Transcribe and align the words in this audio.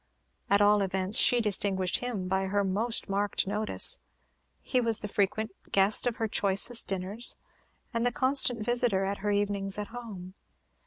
At 0.49 0.61
all 0.63 0.81
events, 0.81 1.19
she 1.19 1.41
distinguished 1.41 1.97
him 1.97 2.27
by 2.27 2.45
her 2.45 2.63
most 2.63 3.07
marked 3.07 3.45
notice. 3.45 3.99
He 4.59 4.81
was 4.81 4.97
the 5.01 5.07
frequent 5.07 5.51
guest 5.71 6.07
of 6.07 6.15
her 6.15 6.27
choicest 6.27 6.87
dinners, 6.87 7.37
and 7.93 8.03
the 8.03 8.11
constant 8.11 8.65
visitor 8.65 9.05
at 9.05 9.19
her 9.19 9.29
evenings 9.29 9.77
at 9.77 9.89
home. 9.89 10.33